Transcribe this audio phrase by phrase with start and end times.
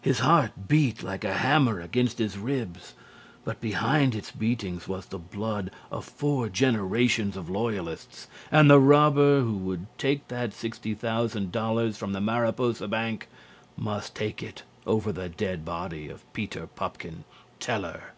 [0.00, 2.94] His heart beat like a hammer against his ribs.
[3.42, 9.40] But behind its beatings was the blood of four generations of Loyalists, and the robber
[9.40, 13.26] who would take that sixty thousand dollars from the Mariposa bank
[13.76, 17.24] must take it over the dead body of Peter Pupkin,
[17.58, 18.12] teller.